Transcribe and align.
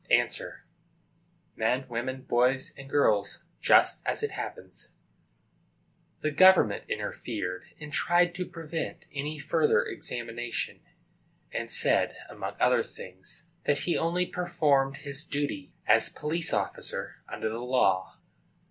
A. 0.09 0.27
Men, 1.55 1.87
women, 1.87 2.23
boys 2.23 2.73
and 2.75 2.89
girls, 2.89 3.43
just 3.61 4.01
as 4.03 4.23
it 4.23 4.31
happens. 4.31 4.89
[The 6.21 6.31
government 6.31 6.85
interfered, 6.89 7.65
and 7.79 7.93
tried 7.93 8.33
to 8.33 8.47
prevent 8.49 9.05
any 9.13 9.37
further 9.37 9.85
examination; 9.85 10.79
and 11.53 11.69
said, 11.69 12.15
among 12.27 12.55
other 12.59 12.81
things, 12.81 13.45
that 13.65 13.77
he 13.81 13.95
only 13.95 14.25
performed 14.25 14.97
his 14.97 15.23
duty 15.23 15.71
as 15.85 16.09
police 16.09 16.51
officer 16.51 17.17
under 17.31 17.49
the 17.49 17.61
law. 17.61 18.17